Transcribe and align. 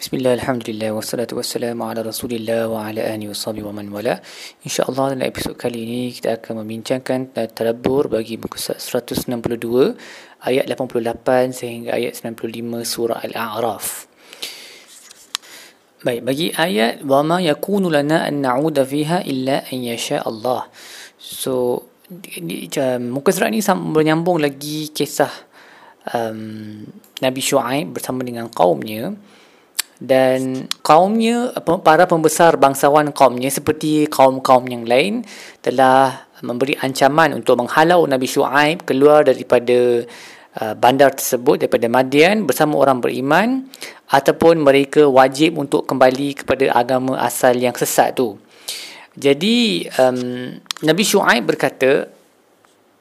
Bismillah, 0.00 0.32
Alhamdulillah, 0.40 0.96
wassalatu 0.96 1.36
wassalamu 1.36 1.84
ala 1.84 2.00
rasulillah 2.00 2.72
wa 2.72 2.88
ala 2.88 3.04
ahli 3.04 3.28
wa 3.28 3.36
sahbihi 3.36 3.68
wa 3.68 3.76
man 3.76 3.92
wala. 3.92 4.16
InsyaAllah 4.64 5.12
dalam 5.12 5.28
episod 5.28 5.60
kali 5.60 5.84
ini 5.84 6.08
kita 6.08 6.40
akan 6.40 6.64
membincangkan 6.64 7.36
tadabbur 7.36 8.08
bagi 8.08 8.40
muka 8.40 8.56
162 8.56 9.28
ayat 10.40 10.64
88 10.72 11.52
sehingga 11.52 12.00
ayat 12.00 12.16
95 12.16 12.80
surah 12.80 13.20
Al-A'raf. 13.28 14.08
Baik, 16.00 16.24
bagi 16.24 16.48
ayat 16.48 17.04
wa 17.04 17.20
ma 17.20 17.36
yakunu 17.44 17.92
lana 17.92 18.24
an 18.24 18.40
na'uda 18.40 18.88
fiha 18.88 19.20
illa 19.28 19.68
an 19.68 19.84
yasha 19.84 20.24
Allah. 20.24 20.64
So, 21.20 21.84
muka 23.04 23.36
surat 23.36 23.52
ini 23.52 23.60
menyambung 23.68 24.40
lagi 24.40 24.96
kisah 24.96 25.28
um, 26.16 26.88
Nabi 27.20 27.40
Shu'aib 27.44 27.92
bersama 27.92 28.24
dengan 28.24 28.48
kaumnya 28.48 29.12
dan 30.00 30.64
kaumnya 30.80 31.52
para 31.84 32.08
pembesar 32.08 32.56
bangsawan 32.56 33.12
kaumnya 33.12 33.52
seperti 33.52 34.08
kaum-kaum 34.08 34.64
yang 34.64 34.88
lain 34.88 35.28
telah 35.60 36.24
memberi 36.40 36.72
ancaman 36.80 37.36
untuk 37.36 37.60
menghalau 37.60 38.08
Nabi 38.08 38.24
Shu'aib 38.24 38.88
keluar 38.88 39.28
daripada 39.28 40.08
uh, 40.56 40.74
bandar 40.74 41.12
tersebut 41.12 41.60
daripada 41.60 41.84
Madian 41.92 42.48
bersama 42.48 42.80
orang 42.80 43.04
beriman 43.04 43.68
ataupun 44.08 44.64
mereka 44.64 45.04
wajib 45.04 45.60
untuk 45.60 45.84
kembali 45.84 46.42
kepada 46.42 46.72
agama 46.72 47.20
asal 47.20 47.52
yang 47.60 47.76
sesat 47.76 48.16
tu. 48.16 48.40
Jadi 49.20 49.84
um, 50.00 50.56
Nabi 50.80 51.02
Shu'aib 51.04 51.44
berkata 51.44 52.08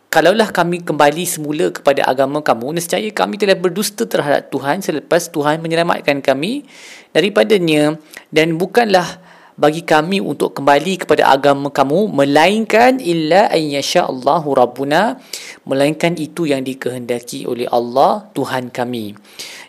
Kalaulah 0.10 0.50
kami 0.50 0.82
kembali 0.82 1.22
semula 1.30 1.70
kepada 1.70 2.02
agama 2.10 2.42
kamu, 2.42 2.82
nescaya 2.82 3.06
kami 3.14 3.38
telah 3.38 3.54
berdusta 3.54 4.10
terhadap 4.10 4.50
Tuhan 4.50 4.82
selepas 4.82 5.30
Tuhan 5.30 5.62
menyelamatkan 5.62 6.26
kami 6.26 6.66
daripadanya 7.14 7.94
dan 8.34 8.58
bukanlah 8.58 9.06
bagi 9.54 9.86
kami 9.86 10.18
untuk 10.18 10.58
kembali 10.58 11.06
kepada 11.06 11.30
agama 11.30 11.70
kamu 11.70 12.10
melainkan 12.10 12.98
illa 12.98 13.54
ayyasha 13.54 14.10
Allahu 14.10 14.58
rabbuna 14.58 15.22
melainkan 15.70 16.18
itu 16.18 16.50
yang 16.50 16.66
dikehendaki 16.66 17.46
oleh 17.46 17.70
Allah 17.70 18.34
Tuhan 18.34 18.74
kami. 18.74 19.14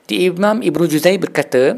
Di 0.09 0.25
Imam 0.25 0.65
Ibnu 0.65 0.89
Juzai 0.89 1.21
berkata, 1.21 1.77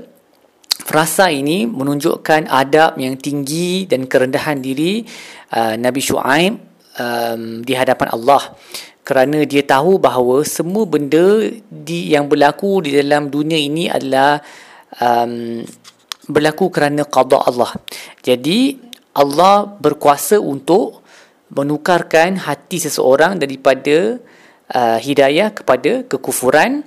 frasa 0.87 1.35
ini 1.35 1.67
menunjukkan 1.67 2.47
adab 2.47 2.95
yang 2.95 3.19
tinggi 3.19 3.91
dan 3.91 4.07
kerendahan 4.07 4.63
diri 4.63 5.03
uh, 5.51 5.75
Nabi 5.75 5.99
Shu'aib 5.99 6.72
um, 6.99 7.63
di 7.63 7.73
hadapan 7.77 8.09
Allah 8.13 8.57
kerana 9.03 9.43
dia 9.43 9.67
tahu 9.67 9.99
bahawa 9.99 10.47
semua 10.47 10.87
benda 10.87 11.51
di 11.67 12.15
yang 12.15 12.31
berlaku 12.31 12.87
di 12.87 12.95
dalam 12.95 13.29
dunia 13.29 13.59
ini 13.59 13.91
adalah 13.91 14.39
um, 15.03 15.63
berlaku 16.31 16.71
kerana 16.71 17.03
qada 17.03 17.43
Allah. 17.43 17.75
Jadi 18.23 18.79
Allah 19.19 19.67
berkuasa 19.67 20.39
untuk 20.39 21.03
menukarkan 21.53 22.41
hati 22.41 22.81
seseorang 22.81 23.37
daripada 23.43 24.17
uh, 24.73 24.99
hidayah 25.03 25.53
kepada 25.53 26.07
kekufuran 26.09 26.87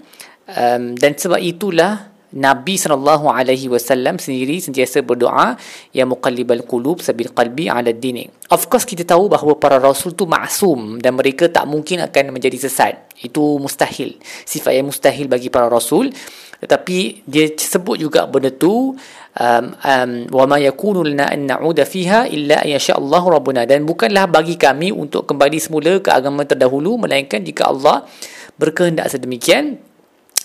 um, 0.50 0.96
dan 0.98 1.12
sebab 1.14 1.38
itulah 1.38 2.15
Nabi 2.36 2.76
sallallahu 2.76 3.32
alaihi 3.32 3.72
wasallam 3.72 4.20
sendiri 4.20 4.60
sentiasa 4.60 5.00
berdoa 5.00 5.56
ya 5.96 6.04
muqallibal 6.04 6.68
qulub 6.68 7.00
sabil 7.00 7.32
qalbi 7.32 7.72
ala 7.72 7.96
dini. 7.96 8.28
Of 8.52 8.68
course 8.68 8.84
kita 8.84 9.08
tahu 9.08 9.32
bahawa 9.32 9.56
para 9.56 9.80
rasul 9.80 10.12
tu 10.12 10.28
maksum 10.28 11.00
dan 11.00 11.16
mereka 11.16 11.48
tak 11.48 11.64
mungkin 11.64 12.04
akan 12.04 12.36
menjadi 12.36 12.68
sesat. 12.68 13.08
Itu 13.24 13.56
mustahil. 13.56 14.20
Sifat 14.44 14.76
yang 14.76 14.92
mustahil 14.92 15.32
bagi 15.32 15.48
para 15.48 15.72
rasul. 15.72 16.12
Tetapi 16.60 17.24
dia 17.24 17.52
sebut 17.56 18.00
juga 18.00 18.28
benda 18.28 18.52
tu 18.52 18.96
um, 19.40 19.66
um, 19.76 20.12
wa 20.32 20.46
ma 20.48 20.58
yakunu 20.60 21.04
lana 21.04 21.32
an 21.32 21.48
na'uda 21.48 21.84
fiha 21.84 22.28
illa 22.32 22.64
an 22.64 22.68
yasha 22.72 22.96
Allah 22.96 23.22
rabbuna 23.22 23.68
dan 23.68 23.84
bukanlah 23.84 24.28
bagi 24.28 24.56
kami 24.56 24.92
untuk 24.92 25.28
kembali 25.28 25.60
semula 25.60 26.00
ke 26.00 26.10
agama 26.12 26.48
terdahulu 26.48 26.96
melainkan 26.96 27.44
jika 27.44 27.68
Allah 27.70 28.08
berkehendak 28.56 29.12
sedemikian 29.12 29.84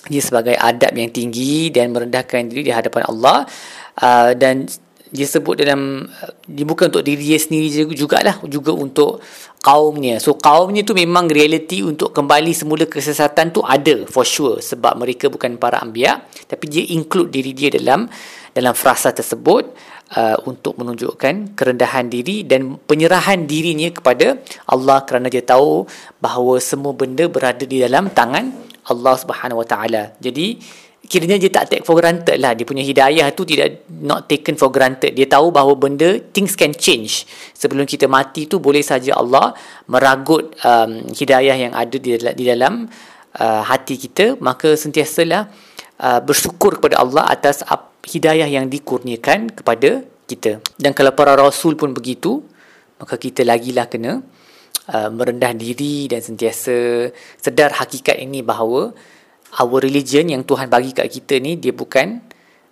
dia 0.09 0.23
sebagai 0.25 0.57
adab 0.57 0.97
yang 0.97 1.13
tinggi 1.13 1.69
dan 1.69 1.93
merendahkan 1.93 2.49
diri 2.49 2.71
di 2.71 2.73
hadapan 2.73 3.05
Allah. 3.11 3.45
Uh, 4.01 4.33
dan 4.33 4.65
dia 5.11 5.27
sebut 5.27 5.59
dalam 5.59 6.07
dia 6.47 6.63
bukan 6.63 6.87
untuk 6.87 7.03
diri 7.03 7.35
dia 7.35 7.39
sendiri 7.43 7.91
juga 7.99 8.23
lah 8.23 8.39
juga 8.47 8.71
untuk 8.71 9.19
kaumnya. 9.59 10.23
So 10.23 10.39
kaumnya 10.39 10.87
tu 10.87 10.95
memang 10.95 11.27
reality 11.27 11.83
untuk 11.83 12.15
kembali 12.15 12.55
semula 12.55 12.87
kesesatan 12.87 13.51
tu 13.51 13.61
ada 13.67 14.07
for 14.07 14.23
sure 14.23 14.63
sebab 14.63 14.97
mereka 14.97 15.27
bukan 15.27 15.59
para 15.59 15.83
anbiya. 15.83 16.23
Tapi 16.47 16.65
dia 16.71 16.85
include 16.95 17.35
diri 17.35 17.53
dia 17.53 17.75
dalam 17.75 18.07
dalam 18.55 18.75
frasa 18.75 19.11
tersebut 19.11 19.75
uh, 20.15 20.39
untuk 20.47 20.79
menunjukkan 20.79 21.59
kerendahan 21.59 22.07
diri 22.07 22.47
dan 22.47 22.79
penyerahan 22.79 23.47
dirinya 23.51 23.91
kepada 23.91 24.39
Allah 24.71 25.03
kerana 25.07 25.27
dia 25.27 25.43
tahu 25.43 25.87
bahawa 26.23 26.63
semua 26.63 26.95
benda 26.95 27.27
berada 27.27 27.67
di 27.67 27.83
dalam 27.83 28.11
tangan 28.15 28.70
Allah 28.89 29.15
Subhanahu 29.19 29.61
Wa 29.61 29.67
Taala. 29.69 30.03
Jadi 30.23 30.57
kiranya 31.11 31.41
dia 31.41 31.51
tak 31.51 31.73
take 31.73 31.83
for 31.83 31.99
granted 31.99 32.39
lah 32.39 32.55
dia 32.55 32.63
punya 32.63 32.85
hidayah 32.87 33.27
tu 33.35 33.43
tidak 33.43 33.83
not 33.89 34.31
taken 34.31 34.55
for 34.55 34.71
granted. 34.71 35.17
Dia 35.17 35.27
tahu 35.27 35.51
bahawa 35.51 35.75
benda 35.75 36.23
things 36.33 36.55
can 36.55 36.71
change. 36.77 37.27
Sebelum 37.57 37.85
kita 37.89 38.07
mati 38.07 38.47
tu 38.47 38.63
boleh 38.63 38.85
saja 38.85 39.19
Allah 39.19 39.57
meragut 39.91 40.55
um, 40.63 41.11
hidayah 41.11 41.57
yang 41.57 41.73
ada 41.75 41.97
di 41.97 42.15
dalam, 42.15 42.35
di 42.37 42.45
dalam 42.47 42.75
uh, 43.37 43.63
hati 43.67 43.99
kita, 43.99 44.39
maka 44.39 44.79
sentiasalah 44.79 45.51
uh, 45.99 46.21
bersyukur 46.23 46.79
kepada 46.79 47.03
Allah 47.03 47.27
atas 47.27 47.67
hidayah 48.07 48.49
yang 48.49 48.71
dikurniakan 48.71 49.53
kepada 49.53 50.07
kita. 50.31 50.63
Dan 50.79 50.95
kalau 50.95 51.11
para 51.13 51.35
rasul 51.35 51.75
pun 51.75 51.91
begitu, 51.91 52.45
maka 53.01 53.19
kita 53.19 53.43
lagilah 53.43 53.89
kena 53.91 54.23
Uh, 54.91 55.07
merendah 55.07 55.55
diri 55.55 56.11
dan 56.11 56.19
sentiasa 56.19 57.07
sedar 57.39 57.71
hakikat 57.79 58.19
ini 58.19 58.43
bahawa 58.43 58.91
our 59.63 59.79
religion 59.79 60.27
yang 60.27 60.43
Tuhan 60.43 60.67
bagi 60.67 60.91
kat 60.91 61.07
kita 61.07 61.39
ni 61.39 61.55
dia 61.55 61.71
bukan 61.71 62.19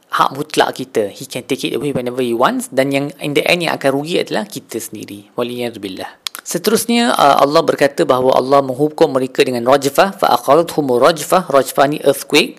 hak 0.09 0.35
mutlak 0.35 0.75
kita. 0.75 1.15
He 1.15 1.31
can 1.31 1.45
take 1.47 1.69
it 1.69 1.79
away 1.79 1.95
whenever 1.95 2.19
he 2.19 2.35
wants 2.35 2.75
dan 2.75 2.91
yang 2.91 3.15
in 3.23 3.39
the 3.39 3.45
end 3.47 3.63
yang 3.63 3.79
akan 3.79 4.03
rugi 4.03 4.19
adalah 4.19 4.51
kita 4.51 4.83
sendiri. 4.83 5.31
Waliyadzubillah. 5.39 6.27
Seterusnya 6.43 7.13
uh, 7.13 7.45
Allah 7.45 7.61
berkata 7.61 8.09
bahawa 8.09 8.35
Allah 8.41 8.65
menghukum 8.65 9.13
mereka 9.13 9.45
dengan 9.45 9.69
rajfah 9.69 10.17
fa 10.17 10.33
aqalathum 10.33 10.89
rajfah 10.97 11.45
rajfah 11.53 11.87
ni 11.93 12.01
earthquake 12.01 12.57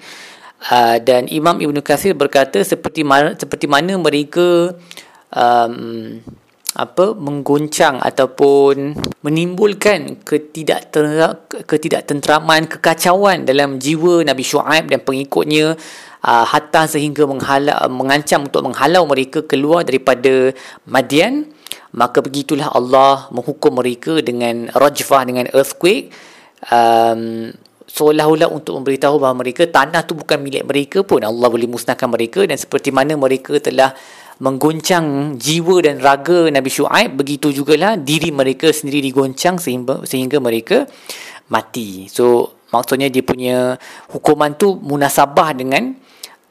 uh, 0.70 1.02
dan 1.02 1.26
Imam 1.26 1.58
Ibn 1.58 1.74
Kathir 1.82 2.14
berkata 2.14 2.62
seperti 2.62 3.02
mana 3.02 3.34
seperti 3.34 3.66
mana 3.66 3.98
mereka 3.98 4.78
um, 5.34 6.22
apa 6.80 7.12
menggoncang 7.12 8.00
ataupun 8.00 8.96
menimbulkan 9.20 10.24
ketidaktenteraman 11.68 12.72
kekacauan 12.72 13.44
dalam 13.44 13.84
jiwa 13.84 14.24
Nabi 14.24 14.44
Shu'aib 14.48 14.88
dan 14.88 15.04
pengikutnya 15.04 15.76
uh, 16.24 16.46
hatta 16.48 16.88
sehingga 16.88 17.28
menghala, 17.28 17.84
mengancam 17.92 18.48
untuk 18.48 18.64
menghalau 18.64 19.04
mereka 19.04 19.44
keluar 19.44 19.84
daripada 19.84 20.56
Madian. 20.88 21.52
Maka 21.90 22.22
begitulah 22.22 22.70
Allah 22.72 23.28
menghukum 23.34 23.82
mereka 23.82 24.22
dengan 24.22 24.70
rajfah 24.72 25.26
dengan 25.26 25.50
earthquake. 25.52 26.14
Um, 26.70 27.54
seolah-olah 27.90 28.46
untuk 28.54 28.78
memberitahu 28.78 29.18
bahawa 29.18 29.42
mereka 29.42 29.66
tanah 29.66 30.06
tu 30.06 30.14
bukan 30.14 30.38
milik 30.38 30.64
mereka 30.70 31.02
pun. 31.02 31.26
Allah 31.26 31.50
boleh 31.50 31.66
musnahkan 31.66 32.06
mereka 32.06 32.46
dan 32.46 32.62
seperti 32.62 32.94
mana 32.94 33.18
mereka 33.18 33.58
telah 33.58 33.98
mengguncang 34.40 35.36
jiwa 35.36 35.84
dan 35.84 36.00
raga 36.00 36.48
Nabi 36.48 36.72
Shu'aib 36.72 37.20
begitu 37.20 37.52
jugalah 37.52 38.00
diri 38.00 38.32
mereka 38.32 38.72
sendiri 38.72 39.04
digoncang 39.04 39.60
sehingga 39.60 40.08
sehingga 40.08 40.40
mereka 40.40 40.88
mati 41.52 42.08
so 42.08 42.56
maksudnya 42.72 43.12
dia 43.12 43.24
punya 43.24 43.76
hukuman 44.16 44.56
tu 44.56 44.80
munasabah 44.80 45.52
dengan 45.52 45.92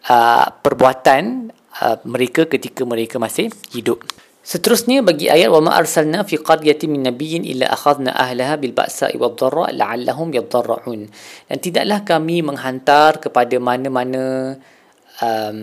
uh, 0.05 0.47
perbuatan 0.61 1.49
uh, 1.81 1.97
mereka 2.05 2.45
ketika 2.45 2.85
mereka 2.85 3.17
masih 3.17 3.49
hidup 3.73 4.05
Seterusnya 4.49 5.05
bagi 5.05 5.29
ayat 5.29 5.53
wa 5.53 5.61
ma 5.61 5.77
arsalna 5.77 6.25
fi 6.25 6.41
qaryatin 6.41 6.89
min 6.89 7.05
nabiyyin 7.05 7.45
illa 7.45 7.69
akhadna 7.69 8.17
ahlaha 8.17 8.57
bil 8.57 8.73
ba'sa'i 8.73 9.21
wad 9.21 9.37
dharra 9.37 9.69
la'allahum 9.77 10.33
yadarra'un. 10.33 11.05
Dan 11.53 11.57
tidaklah 11.61 12.01
kami 12.01 12.41
menghantar 12.41 13.21
kepada 13.21 13.61
mana-mana 13.61 14.57
um, 15.23 15.59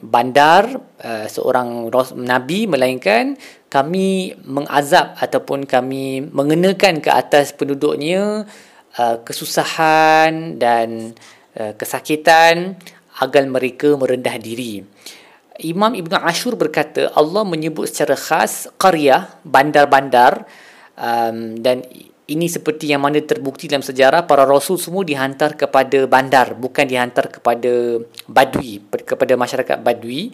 bandar 0.00 0.80
uh, 1.00 1.26
seorang 1.28 1.88
nabi 2.20 2.66
melainkan 2.68 3.36
kami 3.68 4.38
mengazab 4.46 5.18
ataupun 5.18 5.66
kami 5.66 6.24
mengenakan 6.30 7.02
ke 7.02 7.10
atas 7.10 7.50
penduduknya 7.52 8.46
uh, 8.98 9.16
kesusahan 9.26 10.56
dan 10.56 11.12
uh, 11.58 11.72
kesakitan 11.74 12.78
agar 13.18 13.46
mereka 13.46 13.94
merendah 13.94 14.38
diri. 14.38 14.82
Imam 15.62 15.94
Ibn 15.94 16.18
Ashur 16.26 16.58
berkata 16.58 17.14
Allah 17.14 17.46
menyebut 17.46 17.86
secara 17.86 18.18
khas 18.18 18.66
qaryah 18.74 19.38
bandar-bandar 19.46 20.50
um, 20.98 21.54
dan 21.62 21.86
ini 22.24 22.48
seperti 22.48 22.88
yang 22.88 23.04
mana 23.04 23.20
terbukti 23.20 23.68
dalam 23.68 23.84
sejarah 23.84 24.24
para 24.24 24.48
rasul 24.48 24.80
semua 24.80 25.04
dihantar 25.04 25.60
kepada 25.60 26.08
bandar 26.08 26.56
bukan 26.56 26.88
dihantar 26.88 27.28
kepada 27.28 28.00
badui 28.24 28.80
kepada 29.04 29.36
masyarakat 29.38 29.78
Badui 29.84 30.32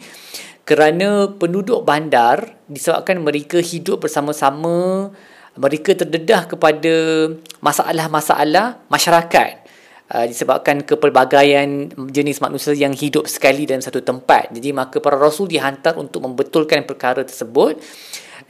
kerana 0.64 1.26
penduduk 1.34 1.82
bandar 1.82 2.55
disebabkan 2.70 3.19
mereka 3.19 3.58
hidup 3.58 4.06
bersama-sama 4.06 5.11
mereka 5.58 5.99
terdedah 5.99 6.46
kepada 6.46 6.94
masalah-masalah 7.58 8.78
masyarakat 8.87 9.52
uh, 10.14 10.26
disebabkan 10.26 10.82
kepelbagaian 10.87 11.90
jenis 12.11 12.38
manusia 12.43 12.75
yang 12.75 12.94
hidup 12.94 13.26
sekali 13.26 13.67
dalam 13.67 13.82
satu 13.82 14.02
tempat. 14.02 14.50
Jadi 14.55 14.70
maka 14.75 14.99
para 14.99 15.19
rasul 15.19 15.46
dihantar 15.50 15.99
untuk 15.99 16.26
membetulkan 16.26 16.87
perkara 16.87 17.22
tersebut. 17.22 17.78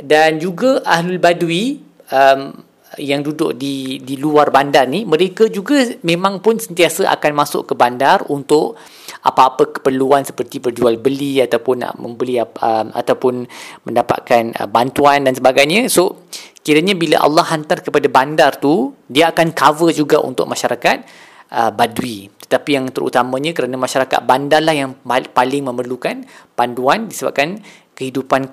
Dan 0.01 0.41
juga 0.41 0.81
ahlul 0.89 1.21
badui 1.21 1.83
um, 2.09 2.57
yang 2.97 3.21
duduk 3.21 3.55
di 3.55 4.01
di 4.01 4.17
luar 4.17 4.51
bandar 4.51 4.89
ni 4.89 5.05
mereka 5.07 5.47
juga 5.47 5.79
memang 6.03 6.43
pun 6.43 6.57
sentiasa 6.59 7.07
akan 7.07 7.33
masuk 7.37 7.71
ke 7.71 7.75
bandar 7.77 8.25
untuk 8.33 8.81
apa-apa 9.21 9.81
keperluan 9.81 10.25
seperti 10.25 10.61
berjual 10.65 10.97
beli 10.97 11.45
ataupun 11.45 11.85
nak 11.85 11.95
membeli 12.01 12.41
um, 12.41 12.87
ataupun 12.93 13.45
mendapatkan 13.85 14.57
uh, 14.57 14.69
bantuan 14.69 15.29
dan 15.29 15.37
sebagainya. 15.37 15.89
So 15.93 16.25
kiranya 16.65 16.97
bila 16.97 17.21
Allah 17.21 17.45
hantar 17.53 17.85
kepada 17.85 18.09
bandar 18.09 18.57
tu 18.57 18.97
dia 19.09 19.29
akan 19.29 19.53
cover 19.53 19.93
juga 19.93 20.21
untuk 20.25 20.49
masyarakat 20.49 21.05
uh, 21.53 21.71
badui. 21.73 22.33
Tetapi 22.49 22.71
yang 22.75 22.87
terutamanya 22.91 23.55
kerana 23.55 23.77
masyarakat 23.79 24.21
bandar 24.27 24.65
lah 24.65 24.75
yang 24.75 24.97
paling 25.07 25.63
memerlukan 25.63 26.27
panduan 26.57 27.07
disebabkan 27.07 27.63
kehidupan 27.95 28.49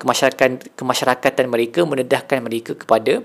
kemasyarakatan 0.76 1.48
mereka 1.48 1.82
menedahkan 1.88 2.44
mereka 2.44 2.76
kepada 2.76 3.24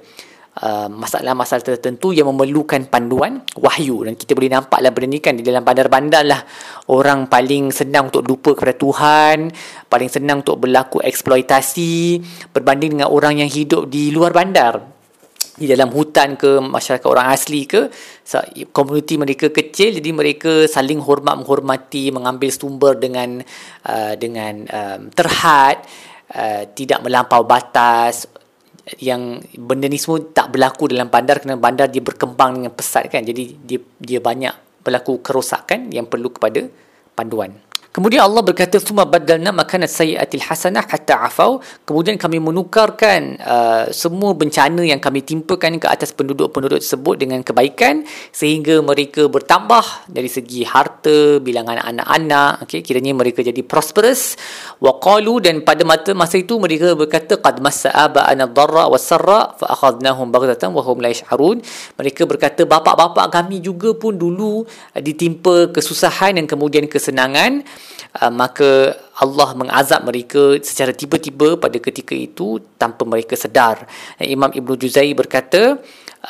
Uh, 0.54 0.86
masalah-masalah 0.86 1.66
tertentu 1.66 2.14
yang 2.14 2.30
memerlukan 2.30 2.86
panduan 2.86 3.42
wahyu. 3.58 4.06
Dan 4.06 4.14
kita 4.14 4.38
boleh 4.38 4.54
nampaklah 4.54 4.94
benda 4.94 5.10
ni 5.10 5.18
kan 5.18 5.34
di 5.34 5.42
dalam 5.42 5.66
bandar-bandar 5.66 6.22
lah. 6.22 6.46
Orang 6.94 7.26
paling 7.26 7.74
senang 7.74 8.14
untuk 8.14 8.22
lupa 8.22 8.54
kepada 8.54 8.78
Tuhan 8.78 9.50
paling 9.90 10.10
senang 10.14 10.46
untuk 10.46 10.62
berlaku 10.62 11.02
eksploitasi 11.02 12.22
berbanding 12.54 12.98
dengan 12.98 13.10
orang 13.10 13.42
yang 13.42 13.50
hidup 13.50 13.90
di 13.90 14.14
luar 14.14 14.30
bandar. 14.30 14.94
Di 15.54 15.70
dalam 15.70 15.94
hutan 15.94 16.38
ke 16.38 16.62
masyarakat 16.62 17.06
orang 17.06 17.30
asli 17.30 17.70
ke 17.70 17.90
komuniti 18.74 19.22
mereka 19.22 19.54
kecil 19.54 20.02
jadi 20.02 20.10
mereka 20.10 20.66
saling 20.66 20.98
hormat 20.98 21.38
menghormati 21.38 22.10
mengambil 22.10 22.50
sumber 22.50 22.98
dengan 22.98 23.38
uh, 23.86 24.14
dengan 24.18 24.66
um, 24.66 25.02
terhad 25.14 25.86
uh, 26.34 26.66
tidak 26.74 27.06
melampau 27.06 27.46
batas 27.46 28.26
yang 29.00 29.40
benda 29.56 29.88
ni 29.88 29.96
semua 29.96 30.20
tak 30.20 30.56
berlaku 30.56 30.92
dalam 30.92 31.08
bandar 31.08 31.40
kerana 31.40 31.56
bandar 31.56 31.88
dia 31.88 32.04
berkembang 32.04 32.60
dengan 32.60 32.74
pesat 32.76 33.08
kan. 33.08 33.24
Jadi 33.24 33.56
dia 33.64 33.80
dia 34.00 34.20
banyak 34.20 34.84
berlaku 34.84 35.24
kerosakan 35.24 35.90
yang 35.96 36.06
perlu 36.08 36.30
kepada 36.36 36.68
panduan 37.16 37.56
Kemudian 37.94 38.26
Allah 38.26 38.42
berkata 38.42 38.82
summa 38.82 39.06
badalna 39.06 39.54
makana 39.54 39.86
sayyiatil 39.86 40.42
hasanah 40.42 40.82
hatta 40.82 41.30
afau. 41.30 41.62
Kemudian 41.86 42.18
kami 42.18 42.42
menukarkan 42.42 43.38
uh, 43.38 43.86
semua 43.94 44.34
bencana 44.34 44.82
yang 44.82 44.98
kami 44.98 45.22
timpakan 45.22 45.78
ke 45.78 45.86
atas 45.86 46.10
penduduk-penduduk 46.10 46.82
tersebut 46.82 47.22
dengan 47.22 47.46
kebaikan 47.46 48.02
sehingga 48.34 48.82
mereka 48.82 49.30
bertambah 49.30 50.10
dari 50.10 50.26
segi 50.26 50.66
harta, 50.66 51.38
bilangan 51.38 51.86
anak-anak, 51.86 52.66
okey, 52.66 52.82
kiranya 52.82 53.14
mereka 53.14 53.46
jadi 53.46 53.62
prosperous. 53.62 54.42
Wa 54.82 54.98
qalu 54.98 55.46
dan 55.46 55.62
pada 55.62 55.86
masa 55.86 56.18
masa 56.18 56.42
itu 56.42 56.58
mereka 56.58 56.98
berkata 56.98 57.38
qad 57.38 57.62
massa'a 57.62 58.10
ana 58.10 58.50
dharra 58.50 58.90
wa 58.90 58.98
sarra 58.98 59.54
fa 59.54 59.70
akhadnahum 59.70 60.34
baghtatan 60.34 60.74
wa 60.74 60.82
hum 60.82 60.98
la 60.98 61.14
yash'urun. 61.14 61.62
Mereka 62.02 62.26
berkata 62.26 62.66
bapa-bapa 62.66 63.30
kami 63.30 63.62
juga 63.62 63.94
pun 63.94 64.18
dulu 64.18 64.66
ditimpa 64.98 65.70
kesusahan 65.70 66.42
dan 66.42 66.50
kemudian 66.50 66.90
kesenangan 66.90 67.62
uh, 68.22 68.32
maka 68.34 68.98
Allah 69.20 69.50
mengazab 69.54 70.04
mereka 70.06 70.58
secara 70.62 70.92
tiba-tiba 70.92 71.58
pada 71.58 71.78
ketika 71.78 72.18
itu 72.18 72.62
tanpa 72.78 73.06
mereka 73.06 73.38
sedar. 73.38 73.86
Imam 74.20 74.50
Ibn 74.50 74.72
Juzai 74.78 75.14
berkata, 75.14 75.78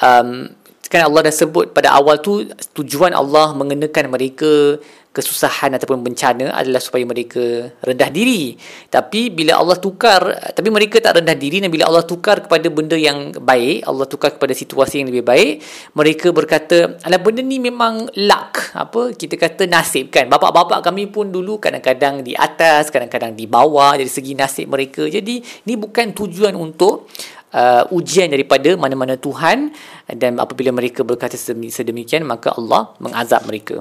um, 0.02 0.50
kan 0.92 1.08
Allah 1.08 1.32
dah 1.32 1.36
sebut 1.36 1.72
pada 1.72 1.96
awal 1.96 2.20
tu 2.20 2.44
tujuan 2.76 3.16
Allah 3.16 3.56
mengenakan 3.56 4.12
mereka 4.12 4.78
kesusahan 5.14 5.70
ataupun 5.78 6.02
bencana 6.02 6.58
adalah 6.58 6.82
supaya 6.82 7.06
mereka 7.06 7.70
rendah 7.86 8.10
diri. 8.10 8.58
Tapi 8.90 9.30
bila 9.30 9.62
Allah 9.62 9.78
tukar, 9.78 10.26
tapi 10.58 10.74
mereka 10.74 10.98
tak 10.98 11.22
rendah 11.22 11.38
diri 11.38 11.62
dan 11.62 11.70
bila 11.70 11.86
Allah 11.86 12.02
tukar 12.02 12.42
kepada 12.42 12.66
benda 12.74 12.98
yang 12.98 13.30
baik, 13.38 13.86
Allah 13.86 14.10
tukar 14.10 14.34
kepada 14.34 14.58
situasi 14.58 15.06
yang 15.06 15.14
lebih 15.14 15.22
baik, 15.22 15.62
mereka 15.94 16.34
berkata, 16.34 16.98
"Alah 17.06 17.22
benda 17.22 17.46
ni 17.46 17.62
memang 17.62 18.10
luck." 18.18 18.74
Apa 18.74 19.14
kita 19.14 19.38
kata 19.38 19.70
nasib 19.70 20.10
kan. 20.10 20.26
Bapak-bapak 20.26 20.82
kami 20.82 21.06
pun 21.06 21.30
dulu 21.30 21.62
kadang-kadang 21.62 22.26
di 22.26 22.34
atas, 22.34 22.90
kadang-kadang 22.90 23.38
di 23.38 23.46
bawah 23.46 23.94
dari 23.94 24.10
segi 24.10 24.34
nasib 24.34 24.66
mereka. 24.74 25.06
Jadi 25.06 25.46
ni 25.70 25.78
bukan 25.78 26.10
tujuan 26.18 26.58
untuk 26.58 27.06
uh, 27.54 27.84
ujian 27.94 28.28
daripada 28.28 28.74
mana-mana 28.76 29.16
Tuhan 29.16 29.72
dan 30.10 30.42
apabila 30.42 30.74
mereka 30.74 31.06
berkata 31.06 31.38
sedemikian 31.38 32.26
maka 32.26 32.52
Allah 32.58 32.92
mengazab 33.00 33.46
mereka. 33.48 33.80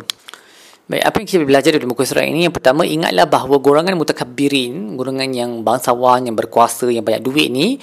Baik, 0.83 1.03
apa 1.09 1.17
yang 1.23 1.29
kita 1.31 1.45
belajar 1.47 1.71
dari 1.73 1.87
muka 1.89 2.03
surat 2.05 2.27
ini? 2.27 2.45
Yang 2.45 2.59
pertama, 2.59 2.83
ingatlah 2.83 3.25
bahawa 3.25 3.57
golongan 3.63 3.95
mutakabirin, 3.97 4.99
golongan 4.99 5.31
yang 5.31 5.51
bangsawan, 5.63 6.27
yang 6.27 6.35
berkuasa, 6.37 6.91
yang 6.91 7.07
banyak 7.07 7.23
duit 7.23 7.49
ni, 7.49 7.79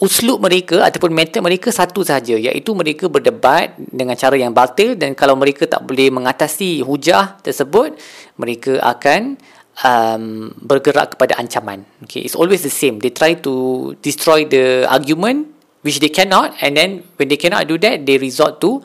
uslub 0.00 0.40
mereka 0.40 0.86
ataupun 0.86 1.12
metod 1.12 1.44
mereka 1.44 1.68
satu 1.68 2.06
saja, 2.06 2.38
iaitu 2.38 2.72
mereka 2.72 3.10
berdebat 3.10 3.76
dengan 3.78 4.16
cara 4.16 4.38
yang 4.38 4.56
batil 4.56 4.96
dan 4.96 5.12
kalau 5.12 5.36
mereka 5.36 5.68
tak 5.68 5.84
boleh 5.84 6.08
mengatasi 6.08 6.80
hujah 6.82 7.36
tersebut, 7.44 7.98
mereka 8.40 8.80
akan 8.80 9.36
um, 9.84 10.54
bergerak 10.62 11.14
kepada 11.14 11.38
ancaman. 11.38 11.86
Okay, 12.06 12.22
it's 12.24 12.34
always 12.34 12.62
the 12.62 12.72
same. 12.72 12.98
They 12.98 13.10
try 13.10 13.38
to 13.42 13.94
destroy 14.02 14.46
the 14.46 14.86
argument, 14.88 15.50
which 15.82 16.00
they 16.02 16.10
cannot, 16.10 16.56
and 16.62 16.74
then 16.74 17.04
when 17.18 17.28
they 17.28 17.38
cannot 17.38 17.66
do 17.68 17.78
that, 17.82 18.06
they 18.06 18.18
resort 18.18 18.62
to 18.64 18.82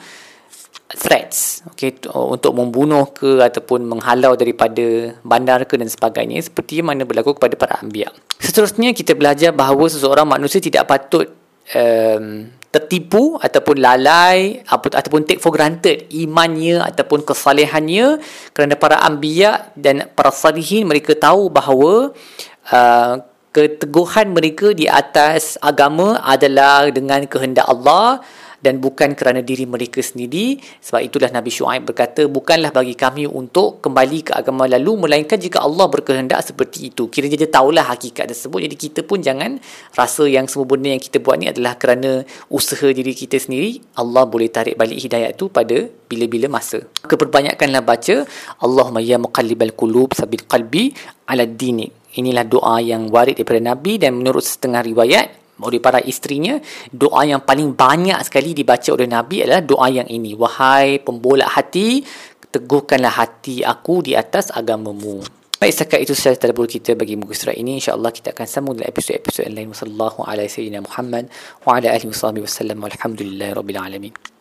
threats 0.94 1.66
okay, 1.74 1.90
untuk 2.14 2.54
membunuh 2.54 3.10
ke 3.10 3.42
ataupun 3.42 3.82
menghalau 3.82 4.38
daripada 4.38 5.18
bandar 5.26 5.66
ke 5.66 5.74
dan 5.74 5.90
sebagainya 5.90 6.38
seperti 6.46 6.86
mana 6.86 7.02
berlaku 7.02 7.34
kepada 7.34 7.58
para 7.58 7.74
ambiak. 7.82 8.14
Seterusnya 8.38 8.94
kita 8.94 9.18
belajar 9.18 9.50
bahawa 9.50 9.90
seseorang 9.90 10.30
manusia 10.30 10.62
tidak 10.62 10.86
patut 10.86 11.34
um, 11.74 12.46
tertipu 12.74 13.38
ataupun 13.38 13.78
lalai 13.78 14.66
ataupun 14.66 15.30
take 15.30 15.38
for 15.38 15.54
granted 15.54 16.10
imannya 16.10 16.82
ataupun 16.82 17.22
kesalehannya 17.22 18.18
kerana 18.50 18.74
para 18.74 18.98
ambiak 19.06 19.78
dan 19.78 20.10
para 20.18 20.34
salihin 20.34 20.90
mereka 20.90 21.14
tahu 21.14 21.54
bahawa 21.54 22.18
uh, 22.74 23.14
keteguhan 23.54 24.34
mereka 24.34 24.74
di 24.74 24.90
atas 24.90 25.62
agama 25.62 26.18
adalah 26.26 26.90
dengan 26.90 27.22
kehendak 27.30 27.70
Allah 27.70 28.26
dan 28.64 28.80
bukan 28.80 29.12
kerana 29.12 29.44
diri 29.44 29.68
mereka 29.68 30.00
sendiri. 30.00 30.56
Sebab 30.80 31.04
itulah 31.04 31.28
Nabi 31.36 31.52
Shu'aib 31.52 31.92
berkata 31.92 32.24
bukanlah 32.32 32.72
bagi 32.72 32.96
kami 32.96 33.28
untuk 33.28 33.84
kembali 33.84 34.20
ke 34.24 34.32
agama 34.32 34.64
lalu 34.72 35.04
melainkan 35.04 35.36
jika 35.36 35.60
Allah 35.60 35.92
berkehendak 35.92 36.40
seperti 36.40 36.88
itu. 36.88 37.12
Kiranya 37.12 37.36
dia 37.36 37.52
tahulah 37.52 37.84
hakikat 37.92 38.32
tersebut. 38.32 38.64
Jadi 38.64 38.76
kita 38.80 39.00
pun 39.04 39.20
jangan 39.20 39.60
rasa 39.92 40.24
yang 40.32 40.48
semua 40.48 40.64
benda 40.64 40.96
yang 40.96 41.04
kita 41.04 41.20
buat 41.20 41.36
ni 41.36 41.52
adalah 41.52 41.76
kerana 41.76 42.24
usaha 42.48 42.88
diri 42.88 43.12
kita 43.12 43.36
sendiri. 43.36 43.84
Allah 44.00 44.24
boleh 44.24 44.48
tarik 44.48 44.80
balik 44.80 45.04
hidayat 45.04 45.36
tu 45.36 45.52
pada 45.52 45.84
bila-bila 46.08 46.48
masa. 46.48 46.80
Keperbanyakkanlah 47.04 47.84
baca 47.84 48.24
Allahumma 48.64 49.04
ya 49.04 49.20
muqallibal 49.20 49.76
qulub 49.76 50.16
sabil 50.16 50.48
qalbi 50.48 50.96
ala 51.28 51.44
dini. 51.44 51.92
Inilah 52.14 52.46
doa 52.46 52.78
yang 52.78 53.10
warid 53.10 53.42
daripada 53.42 53.74
Nabi. 53.74 53.98
Dan 53.98 54.22
menurut 54.22 54.46
setengah 54.46 54.86
riwayat 54.86 55.43
oleh 55.62 55.78
para 55.78 56.02
isterinya 56.02 56.58
doa 56.90 57.22
yang 57.28 57.46
paling 57.46 57.78
banyak 57.78 58.18
sekali 58.26 58.58
dibaca 58.58 58.90
oleh 58.90 59.06
Nabi 59.06 59.46
adalah 59.46 59.62
doa 59.62 59.88
yang 59.92 60.10
ini 60.10 60.34
wahai 60.34 60.98
pembolak 60.98 61.54
hati 61.54 62.02
teguhkanlah 62.50 63.14
hati 63.14 63.62
aku 63.62 64.02
di 64.06 64.18
atas 64.18 64.50
agamamu 64.50 65.22
Baik, 65.64 65.80
setakat 65.80 66.00
itu 66.04 66.12
sahaja 66.12 66.44
tadabbur 66.44 66.68
kita 66.68 66.92
bagi 66.92 67.16
muka 67.16 67.32
surat 67.32 67.56
ini. 67.56 67.80
InsyaAllah 67.80 68.12
kita 68.12 68.36
akan 68.36 68.48
sambung 68.52 68.76
dalam 68.76 68.92
episod-episod 68.92 69.48
lain. 69.48 69.72
Wassalamualaikum 69.72 70.28
warahmatullahi 70.28 70.84
wabarakatuh. 70.84 71.64
Wa 71.64 71.72
ala 71.80 71.88
alihi 71.96 72.10
wa 72.12 72.20
sahbihi 72.20 72.44
wasallam. 72.44 72.78
Walhamdulillahi 72.84 73.52
rabbil 73.56 73.80
alamin. 73.80 74.33